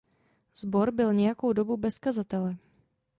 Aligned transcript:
Sbor 0.55 0.91
byl 0.91 1.13
nějakou 1.13 1.53
dobu 1.53 1.77
bez 1.77 1.97
kazatele. 1.99 2.57